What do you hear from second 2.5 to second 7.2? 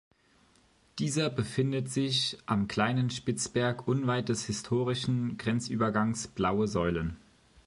kleinen Spitzberg unweit des historischen Grenzübergangs Blaue Säulen.